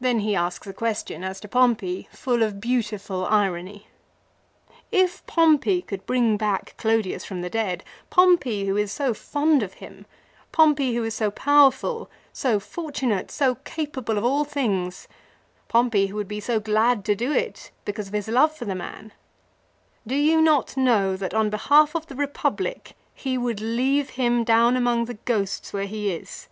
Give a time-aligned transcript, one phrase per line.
[0.00, 3.86] Then he asks a question as to Pompey full of beautiful irony.
[4.92, 9.72] If Pompey could bring back Clodius from the dead, Pompey who is so fond of
[9.80, 10.04] him,
[10.52, 15.08] Pompey who is so powerful, so fortunate, so capable of all things,
[15.68, 16.12] Pompey 1 Ca.
[16.12, 16.12] xx.
[16.12, 16.12] and xxi.
[16.12, 16.12] MILO.
[16.12, 18.74] 83 who would be so glad to do it because of his love for the
[18.74, 19.10] man,
[20.06, 24.76] do you not know that on behalf of the Republic he would leave him down
[24.76, 26.48] among the ghosts where he is